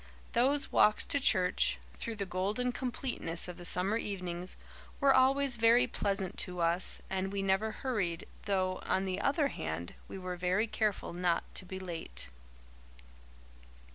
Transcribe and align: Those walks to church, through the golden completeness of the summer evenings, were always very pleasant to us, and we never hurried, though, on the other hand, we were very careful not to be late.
Those 0.33 0.71
walks 0.71 1.05
to 1.05 1.19
church, 1.19 1.77
through 1.93 2.15
the 2.15 2.25
golden 2.25 2.71
completeness 2.71 3.47
of 3.47 3.57
the 3.57 3.63
summer 3.65 3.97
evenings, 3.97 4.57
were 4.99 5.13
always 5.13 5.57
very 5.57 5.85
pleasant 5.85 6.39
to 6.39 6.59
us, 6.59 7.03
and 7.07 7.31
we 7.31 7.43
never 7.43 7.71
hurried, 7.71 8.25
though, 8.47 8.81
on 8.87 9.05
the 9.05 9.21
other 9.21 9.49
hand, 9.49 9.93
we 10.07 10.17
were 10.17 10.37
very 10.37 10.65
careful 10.65 11.13
not 11.13 11.43
to 11.53 11.65
be 11.65 11.77
late. 11.77 12.29